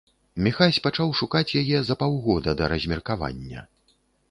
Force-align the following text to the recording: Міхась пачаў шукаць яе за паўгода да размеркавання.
Міхась 0.45 0.79
пачаў 0.85 1.11
шукаць 1.19 1.55
яе 1.61 1.83
за 1.91 1.99
паўгода 2.01 2.57
да 2.63 2.73
размеркавання. 2.75 3.67